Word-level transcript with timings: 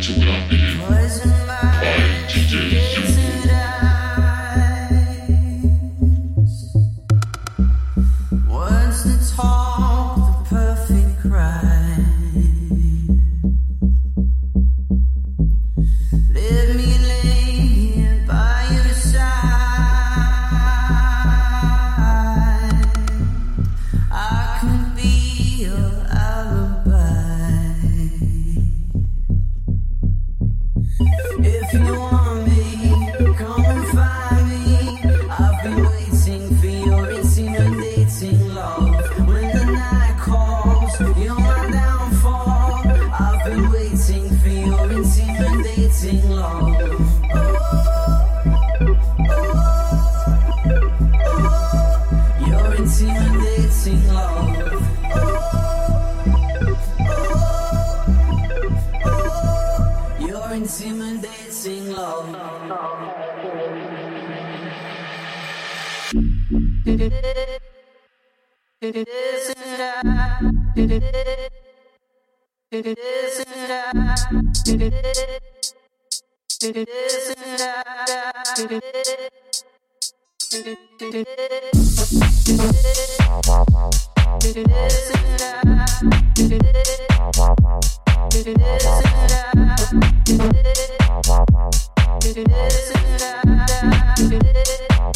to 0.00 0.18
nothing. 0.18 0.78
Poison 0.78 1.30
my 1.46 3.35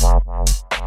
Wow. 0.02 0.69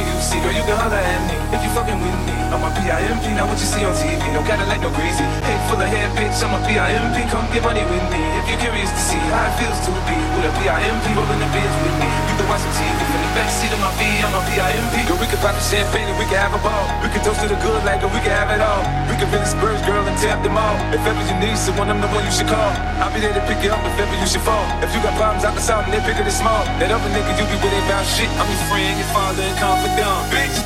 you 0.00 0.16
see, 0.24 0.40
girl, 0.40 0.54
you 0.54 0.64
can 0.64 0.76
holler 0.80 0.96
at 0.96 1.20
me 1.28 1.36
if 1.52 1.60
you 1.60 1.70
fucking 1.76 2.00
with 2.00 2.18
me. 2.24 2.32
I'm 2.52 2.60
a 2.64 2.70
PIMP, 2.72 3.24
not 3.36 3.48
what 3.48 3.56
you 3.60 3.68
see 3.68 3.84
on 3.84 3.96
TV. 3.96 4.20
No 4.32 4.44
Cadillac, 4.44 4.80
no 4.80 4.92
greasy. 4.92 5.24
Head 5.44 5.60
full 5.68 5.80
of 5.80 5.88
hair, 5.88 6.08
bitch. 6.16 6.36
I'm 6.44 6.52
a 6.52 6.60
PIMP. 6.64 7.16
Come 7.32 7.48
get 7.52 7.64
money 7.64 7.84
with 7.84 8.06
me 8.12 8.20
if 8.40 8.44
you're 8.48 8.60
curious 8.60 8.92
to 8.92 9.00
see 9.00 9.20
how 9.32 9.48
it 9.48 9.54
feels 9.56 9.78
to 9.88 9.90
be 10.08 10.16
with 10.36 10.48
a 10.48 10.52
PIMP 10.60 11.04
rolling 11.16 11.40
the 11.40 11.48
bitch 11.52 11.74
with 11.84 11.96
me. 11.96 12.08
You 12.28 12.34
can 12.36 12.46
watch 12.48 12.60
some 12.60 12.76
TV 12.76 12.92
from 12.92 13.20
the 13.24 13.30
backseat 13.36 13.72
of 13.72 13.80
my 13.80 13.92
V. 13.96 14.00
I'm 14.20 14.36
a 14.36 14.40
PIMP. 14.52 14.94
Girl, 15.08 15.18
we 15.20 15.26
can 15.28 15.40
pop 15.40 15.56
the 15.56 15.64
champagne 15.64 16.08
and 16.08 16.18
we 16.20 16.28
can 16.28 16.40
have 16.40 16.52
a 16.52 16.60
ball. 16.60 16.84
We 17.00 17.08
can 17.12 17.20
toast 17.24 17.40
to 17.40 17.48
the 17.48 17.58
good 17.64 17.80
like 17.88 18.04
we 18.04 18.20
can 18.20 18.32
have 18.36 18.52
it 18.52 18.60
all. 18.60 18.84
We 19.08 19.16
can 19.16 19.28
fill 19.32 19.40
the 19.40 19.48
spurs, 19.48 19.80
girl, 19.88 20.04
and 20.04 20.16
tap 20.20 20.44
them 20.44 20.56
all. 20.56 20.76
If 20.92 21.04
ever 21.04 21.20
you 21.24 21.36
need 21.40 21.56
someone, 21.56 21.88
I'm 21.88 22.00
the 22.00 22.08
one 22.12 22.24
you 22.24 22.32
should 22.32 22.48
call. 22.48 22.72
I'll 23.00 23.12
be 23.12 23.24
there 23.24 23.32
to 23.32 23.44
pick 23.48 23.64
you 23.64 23.72
up 23.72 23.80
if 23.80 23.96
ever 23.96 24.16
you 24.16 24.28
should 24.28 24.44
fall. 24.44 24.64
If 24.84 24.92
you 24.92 25.00
got 25.00 25.16
problems, 25.16 25.44
I 25.44 25.56
can 25.56 25.64
solve 25.64 25.88
them. 25.88 25.96
They're 25.96 26.04
bigger 26.04 26.24
than 26.24 26.36
small. 26.36 26.64
That 26.80 26.92
other 26.92 27.10
nigga 27.12 27.32
you 27.36 27.44
be 27.48 27.56
with 27.60 27.76
about 27.88 28.04
shit. 28.04 28.28
I'm 28.36 28.48
your 28.48 28.62
friend, 28.68 28.92
your 29.00 29.10
father, 29.16 29.40
and 29.40 29.56
confidant 29.56 29.81
off 29.82 29.92
a 29.92 29.96
dumb 29.96 30.30
bitch. 30.30 30.56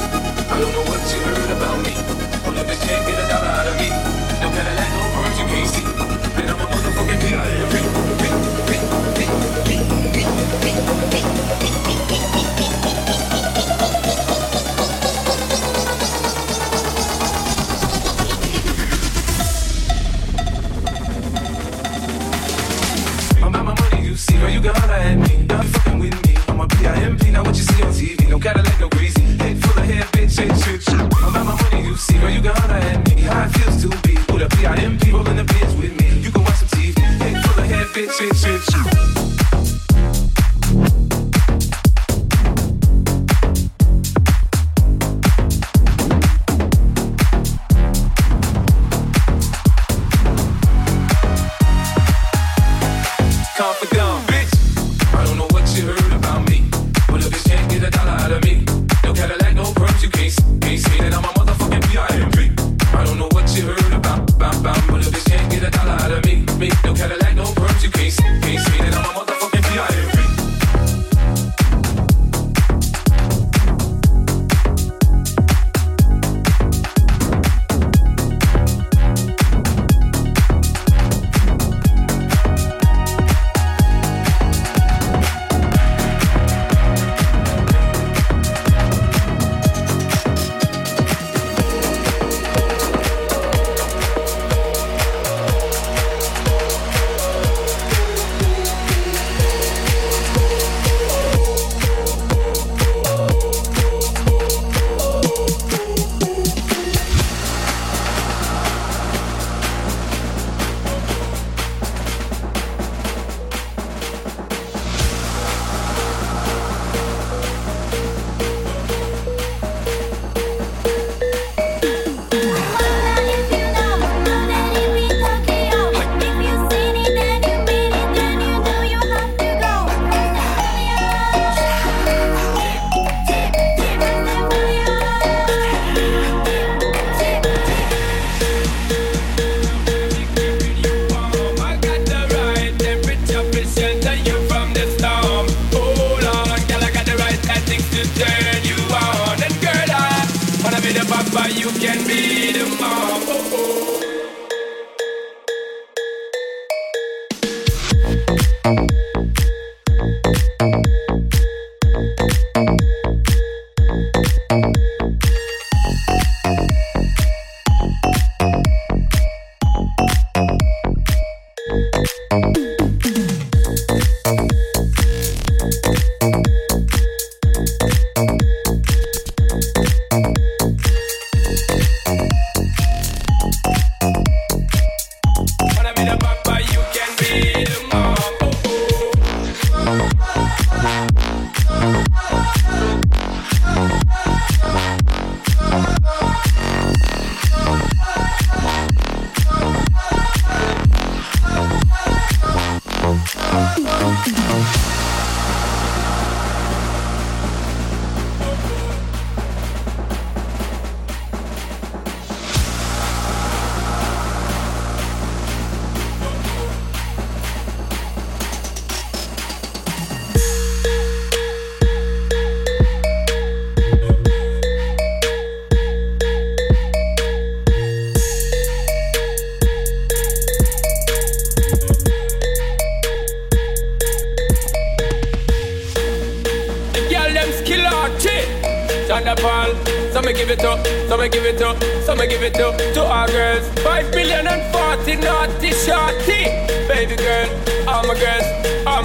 I 0.51 0.61
don't 0.61 0.73
know 0.73 0.85
what 0.85 1.01
you 1.13 1.21
heard 1.21 1.51
about 1.57 1.79
me. 1.85 1.93
Pull 2.45 2.59
up 2.59 2.67
this 2.67 2.81
check, 2.87 3.07
get 3.07 3.19
a 3.19 3.29
dollar 3.29 3.49
out 3.49 3.67
of 3.67 3.77
me. 3.79 3.89
No 4.41 4.51
Cadillac, 4.51 4.91
no 4.93 5.05
birds 5.15 5.39
you 5.41 5.47
can't 5.47 5.69
see. 5.69 5.85
Then 6.37 6.51
I'm 6.51 6.61
a 6.61 6.67
motherfucking 6.67 7.21
P.I.M.P. 7.21 7.96
MP, 27.07 27.33
now 27.33 27.45
what 27.45 27.57
you 27.57 27.63
see 27.63 27.83
on 27.83 27.93
TV. 27.93 28.29
No 28.29 28.39
Cadillac, 28.39 28.81
no 28.81 28.89
greasy. 28.89 29.21
Head 29.39 29.57
full 29.63 29.79
of 29.79 29.89
hair, 29.89 30.05
bitch, 30.15 30.41
ain't 30.43 30.59
shit. 30.63 30.89
I'm 30.91 31.07
about 31.07 31.47
my 31.47 31.63
money, 31.63 31.87
you 31.89 31.97
see. 31.97 32.19
Girl, 32.19 32.31
you 32.31 32.41
can 32.41 32.55
holler 32.57 32.75
at 32.75 33.15
me. 33.15 33.23
How 33.23 33.45
it 33.45 33.51
feels 33.51 33.83
to 33.83 33.89
be 34.03 34.15
with 34.33 34.43
a 34.43 34.49
PIMP. 34.57 35.06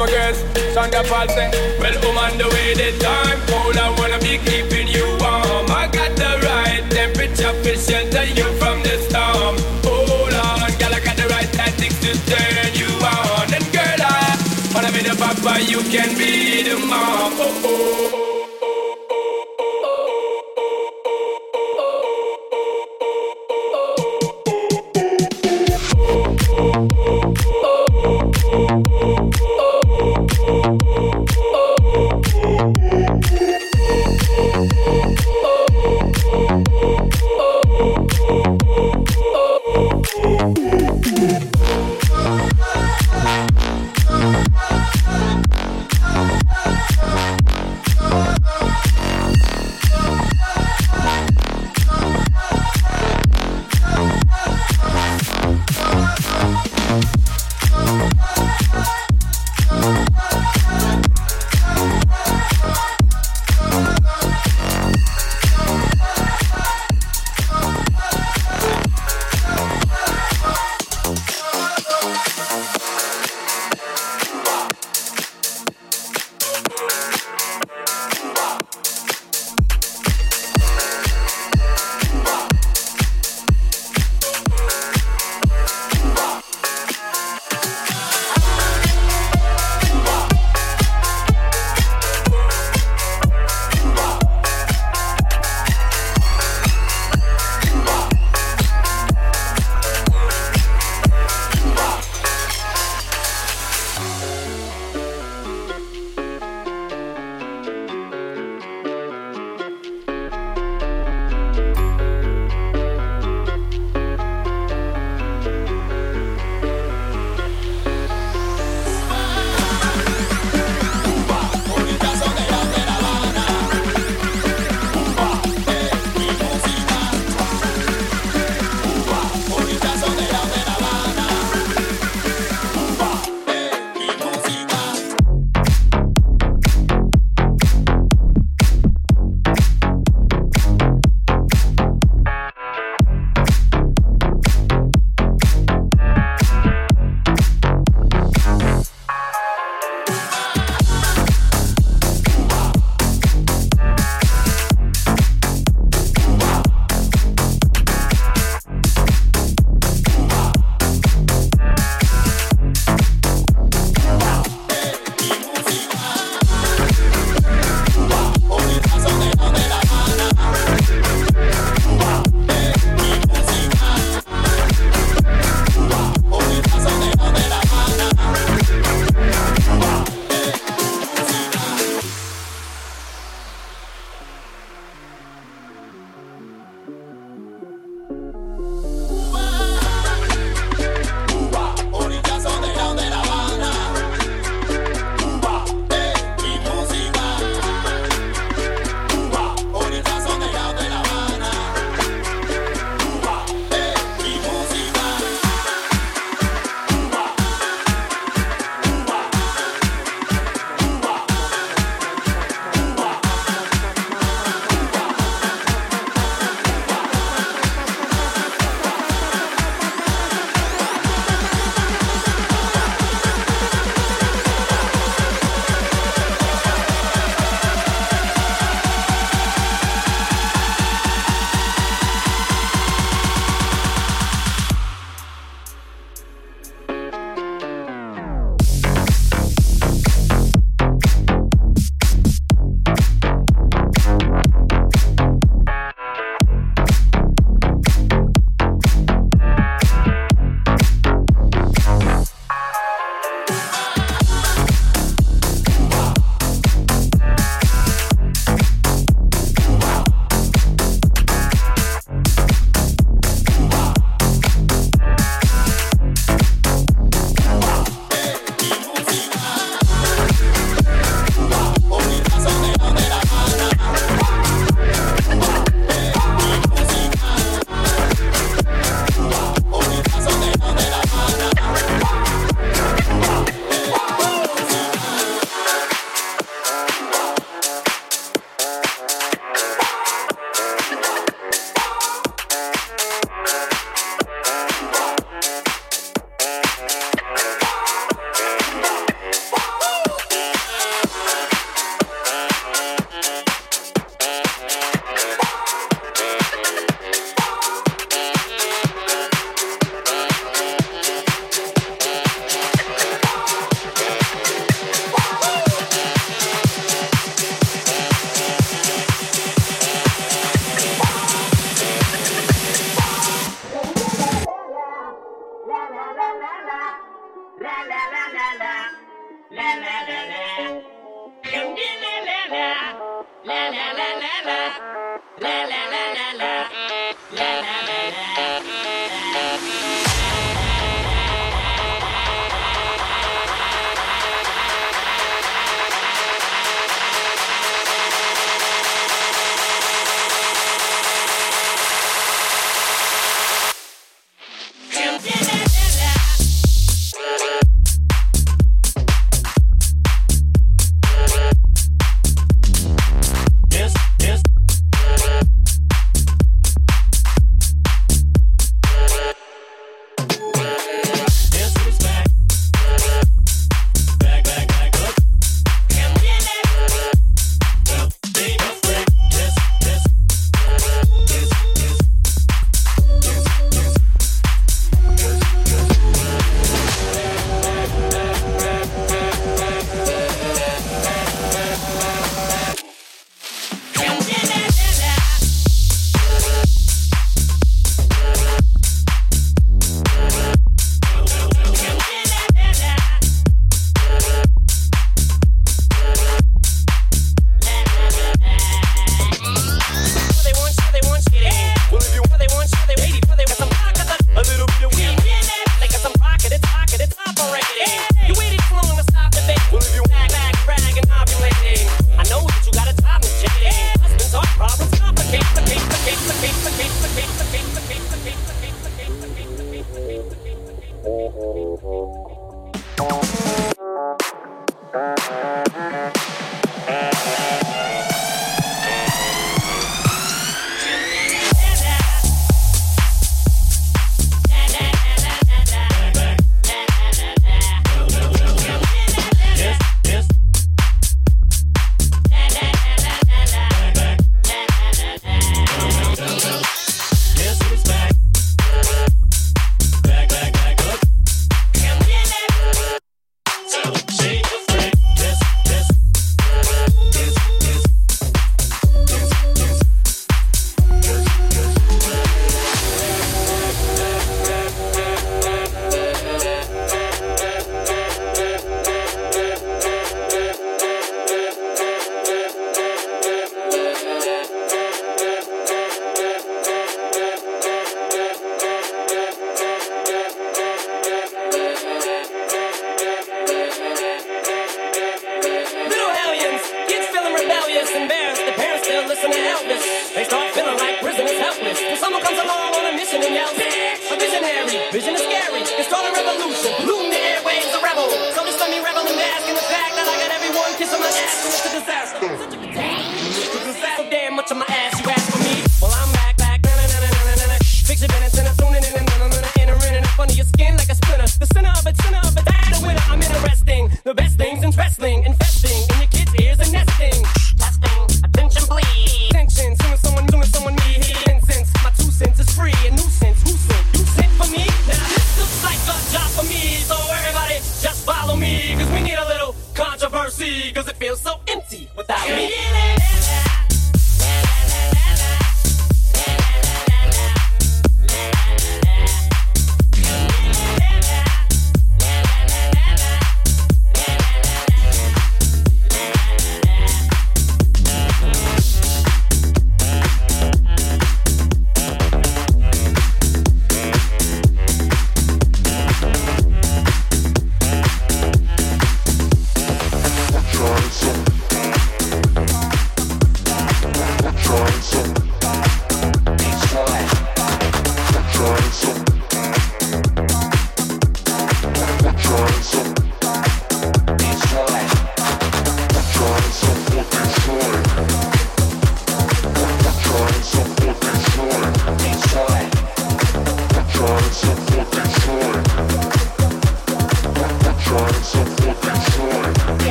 my 0.00 0.06
girls, 0.06 0.38
Sandra 0.72 1.04
Paul 1.04 1.28
say, 1.28 1.50
Well, 1.78 1.92
woman, 2.00 2.38
the 2.38 2.48
way 2.48 2.72
the 2.72 2.96
time 3.04 3.38
cold, 3.46 3.76
I 3.76 3.92
wanna 4.00 4.18
be 4.18 4.40
keeping 4.48 4.88
you 4.88 5.04
warm. 5.20 5.68
I 5.68 5.88
got 5.92 6.16
the 6.16 6.40
right 6.40 6.82
temperature 6.88 7.52
to 7.52 7.72
shelter 7.76 8.24
you 8.32 8.48
from 8.56 8.80
the 8.82 8.96
storm. 9.04 9.60
Hold 9.84 10.32
on, 10.32 10.72
girl, 10.80 10.94
I 10.96 11.00
got 11.04 11.16
the 11.20 11.28
right 11.28 11.52
tactics 11.52 12.00
to 12.00 12.16
turn 12.32 12.72
you 12.72 12.88
on. 13.04 13.52
And 13.52 13.66
girl, 13.76 14.00
I 14.00 14.40
wanna 14.72 14.90
be 14.90 15.04
the 15.04 15.14
papa, 15.20 15.60
you 15.68 15.80
can 15.92 16.16
be 16.16 16.62
the 16.62 16.78
mom. 16.78 17.49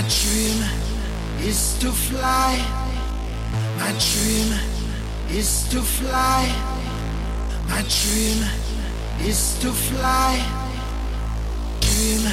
My 0.00 0.08
dream 0.08 0.60
is 1.40 1.78
to 1.80 1.92
fly. 1.92 2.56
My 3.76 3.92
dream 4.00 4.50
is 5.28 5.68
to 5.68 5.82
fly. 5.82 6.48
My 7.68 7.82
dream 7.84 8.40
is 9.28 9.58
to 9.60 9.70
fly. 9.70 10.40
Dream, 11.80 12.24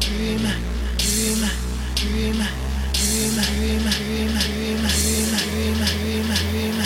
dream, 0.00 0.42
dream, 0.98 1.46
dream, 1.94 2.42
dream, 2.90 2.90
dream, 2.90 3.38
dream, 3.46 3.86
dream, 3.92 4.66
dream, 5.46 6.26
dream, 6.26 6.82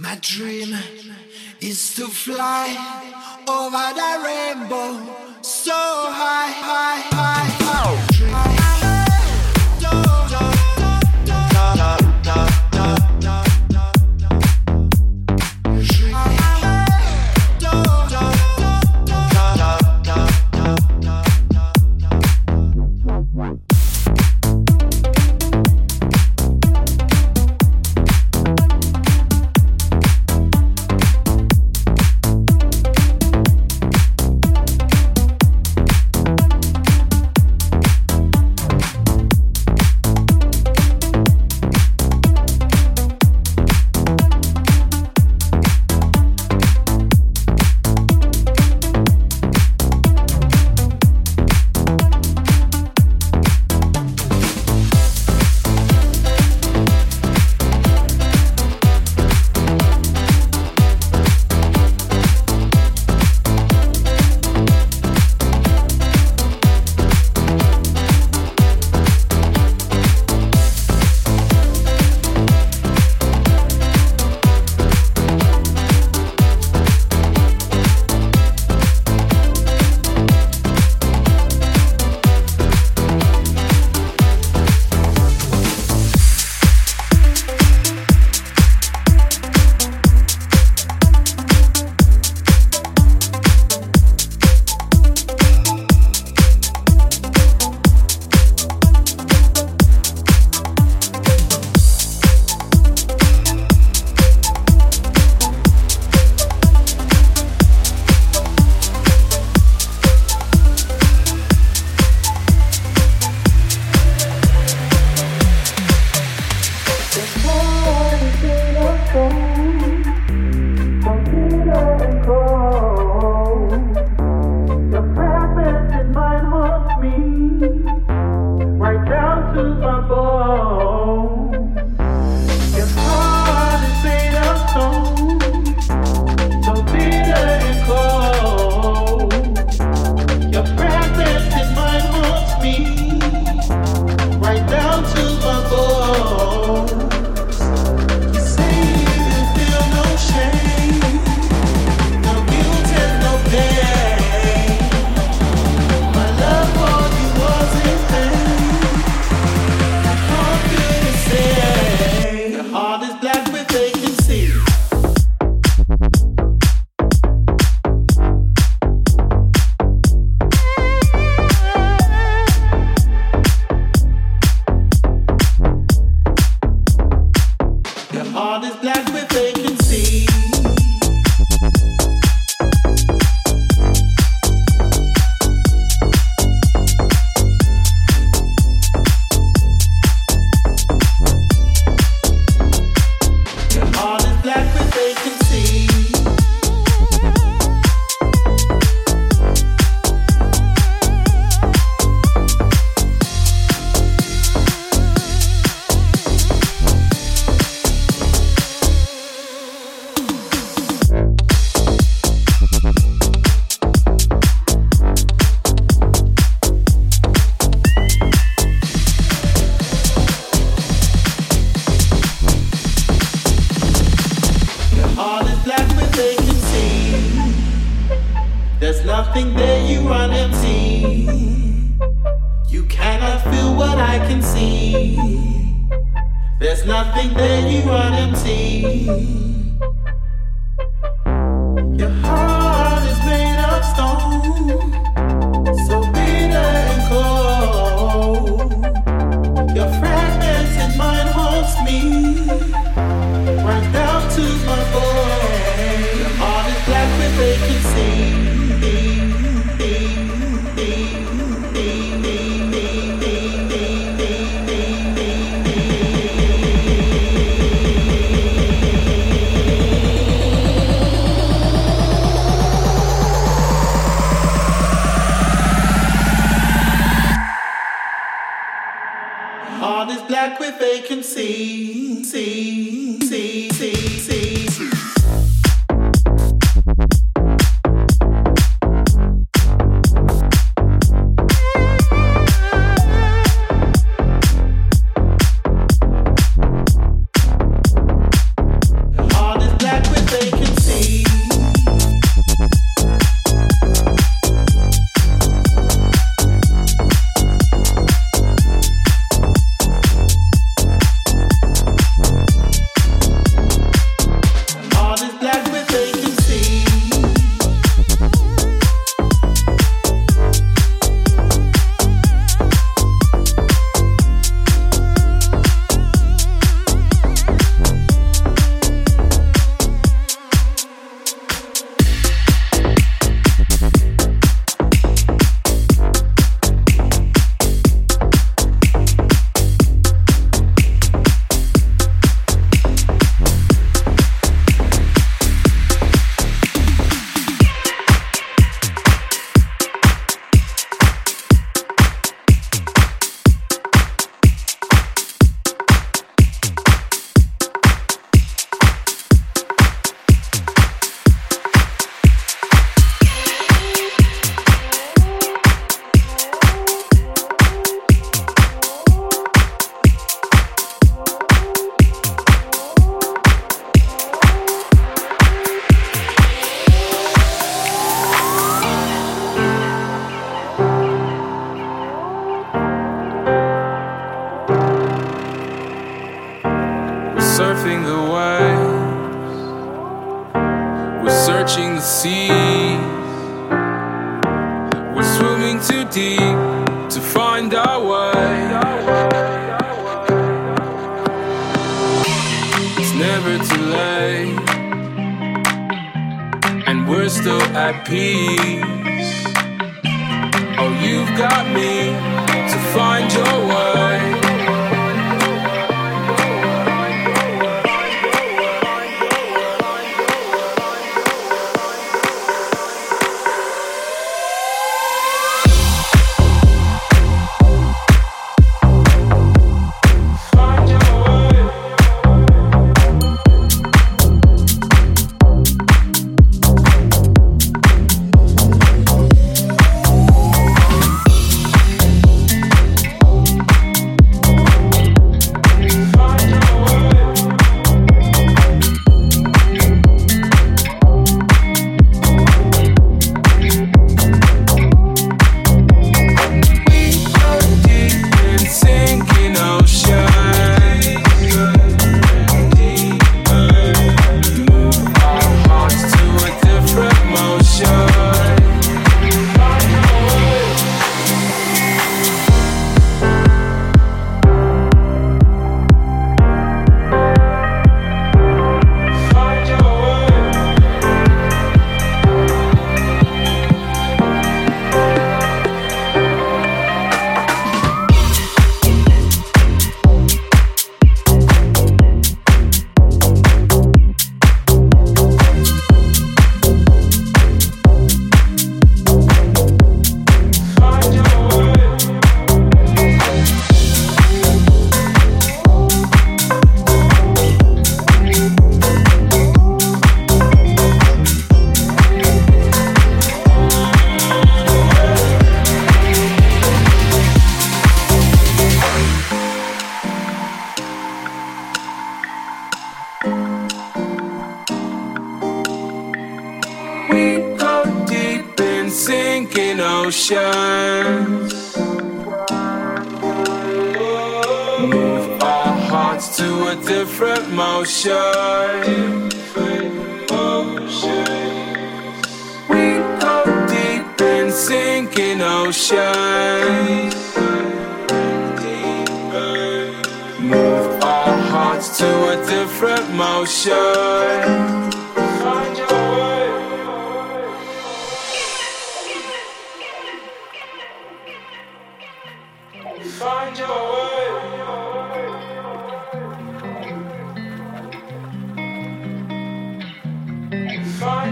My 0.00 0.14
dream 0.20 1.07
is 1.60 1.94
to 1.96 2.06
fly 2.06 2.68
over 3.48 3.94
the 3.94 4.12
rainbow 4.24 5.42
so 5.42 5.72
high, 5.72 6.50
high, 6.50 7.00
high, 7.10 7.64
high. 7.64 8.07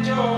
Your 0.06 0.35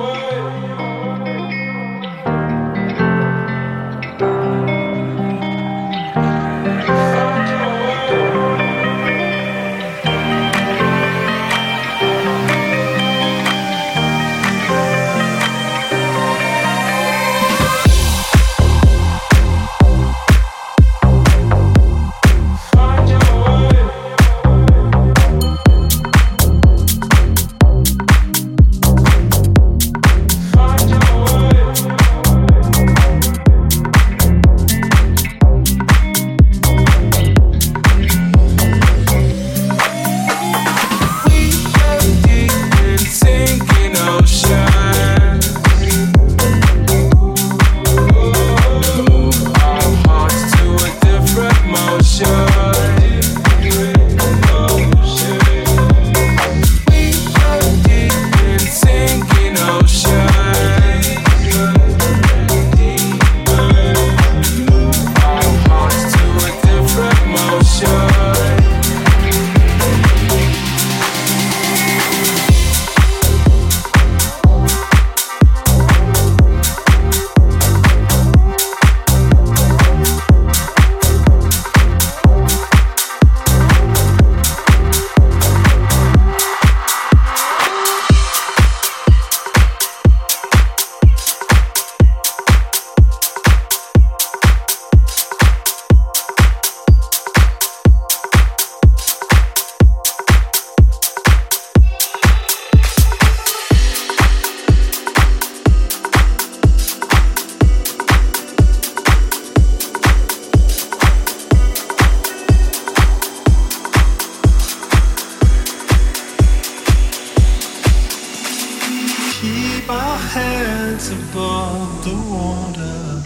my 119.88 120.16
hands 120.34 121.10
above 121.10 122.04
the 122.04 122.14
water. 122.34 123.22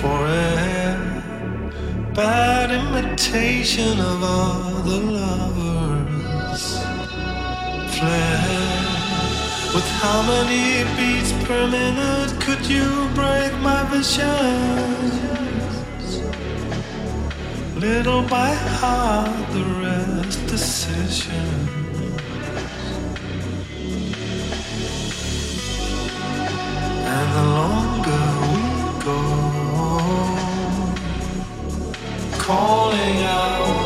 Forever, 0.00 1.22
bad 2.14 2.70
imitation 2.70 3.98
of 3.98 4.22
other 4.22 5.00
lovers. 5.18 6.78
Flare 7.94 8.84
with 9.74 9.88
how 10.00 10.22
many 10.32 10.84
beats 10.96 11.32
per 11.44 11.66
minute 11.66 12.32
could 12.40 12.64
you 12.64 13.08
break 13.16 13.52
my 13.68 13.82
visions? 13.90 15.12
Little 17.76 18.22
by 18.22 18.54
heart, 18.54 19.52
the 19.52 19.64
rest 19.82 20.46
decision. 20.46 21.83
calling 32.46 33.22
out 33.22 33.83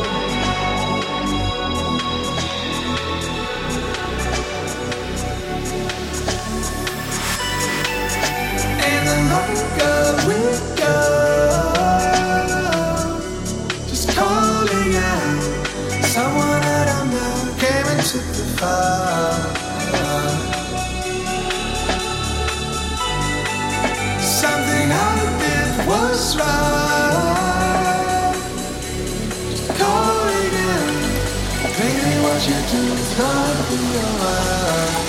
Baby, 31.79 32.13
what 32.23 32.39
you 32.47 32.59
do 32.71 32.81
is 32.93 33.17
not 33.17 33.69
be 33.69 35.08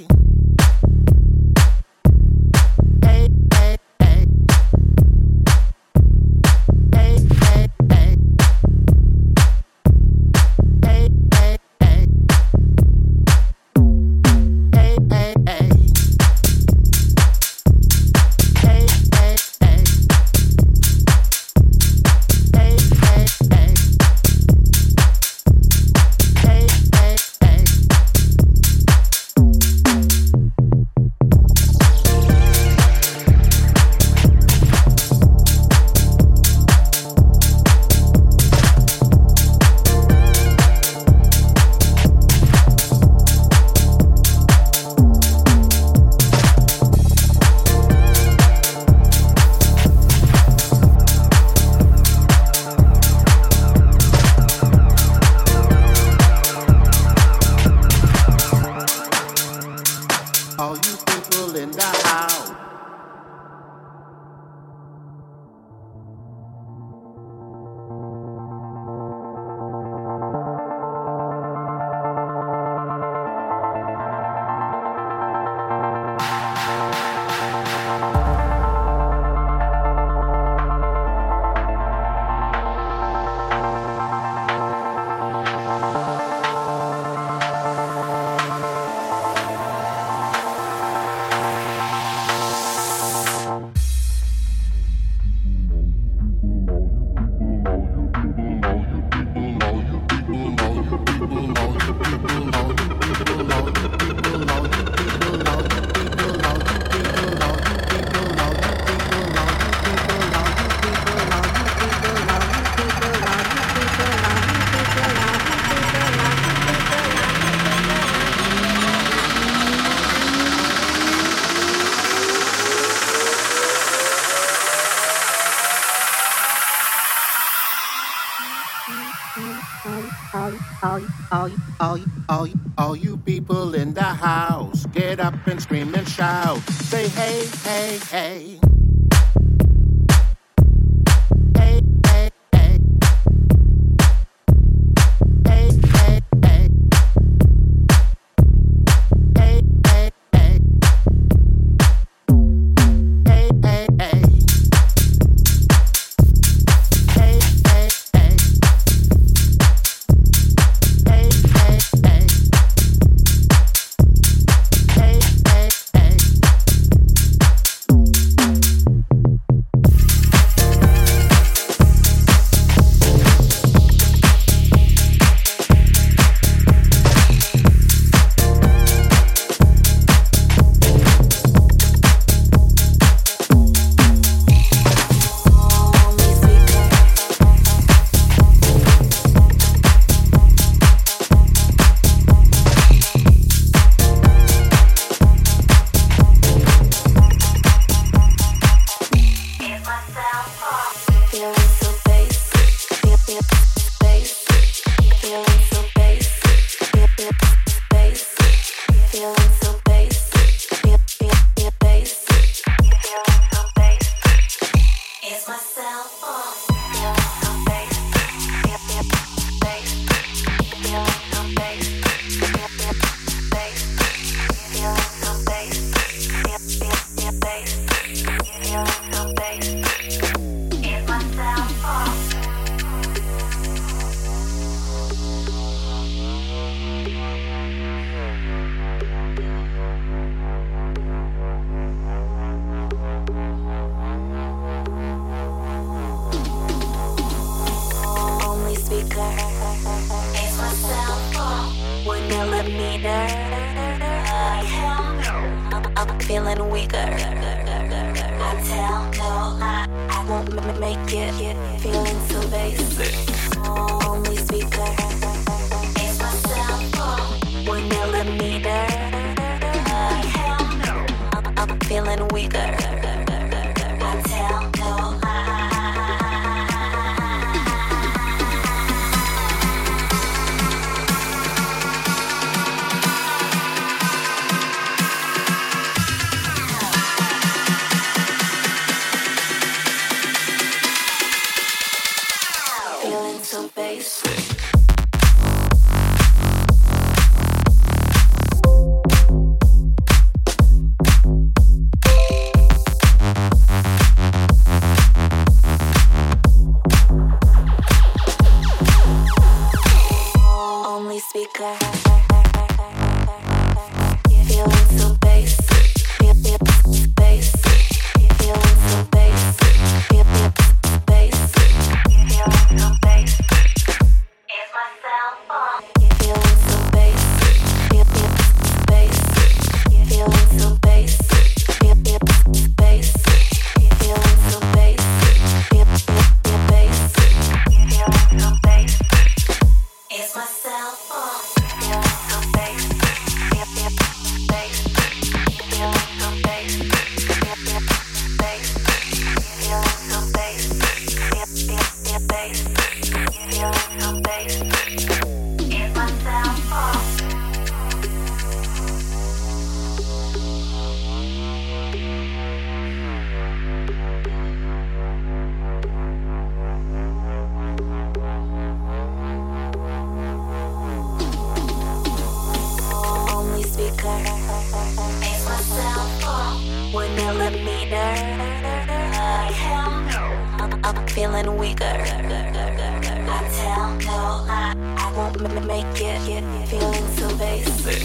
I 383.33 383.49
tell 383.59 383.89
no. 384.07 384.45
I 384.49 385.13
won't 385.15 385.65
make 385.65 386.01
it. 386.01 386.43
Feeling 386.69 387.07
so 387.17 387.27
basic. 387.37 388.03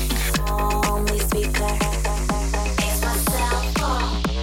Only 0.50 1.18
speaker. 1.20 1.72
It's. 2.86 3.02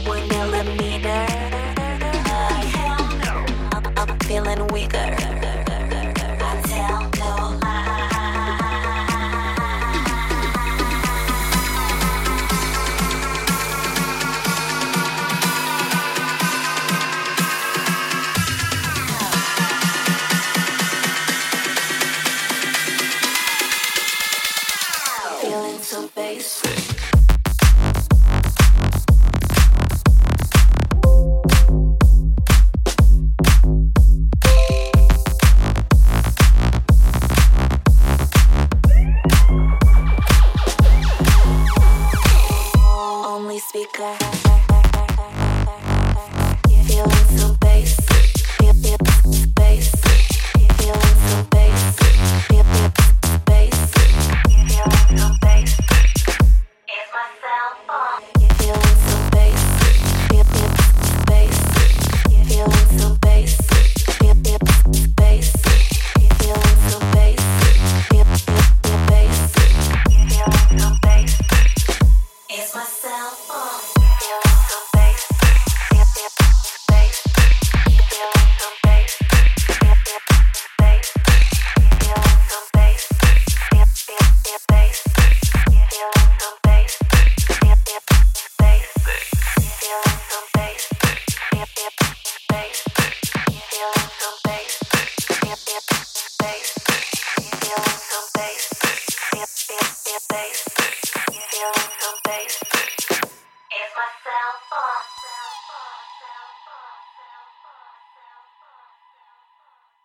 One 0.08 0.28
millimeter. 0.28 1.26
Hell 2.76 3.04
no. 3.26 3.46
I'm 3.98 4.20
feeling 4.20 4.68
weaker. 4.68 5.33